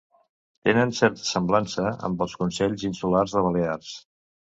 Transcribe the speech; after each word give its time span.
Tenen 0.67 0.93
certa 0.99 1.25
semblança 1.31 1.85
amb 2.09 2.23
els 2.27 2.33
Consells 2.39 2.87
Insulars 2.89 3.37
de 3.37 3.45
Balears. 3.49 3.93